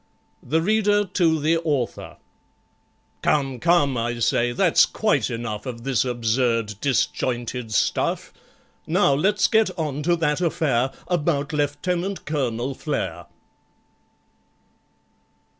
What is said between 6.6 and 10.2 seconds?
disjointed stuff; Now let's get on to